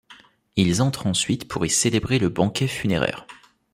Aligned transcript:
Ils 0.55 0.81
entrent 0.81 1.05
ensuite 1.05 1.47
pour 1.47 1.63
y 1.63 1.69
célébrer 1.69 2.17
le 2.17 2.29
banquet 2.29 2.67
funéraire. 2.67 3.27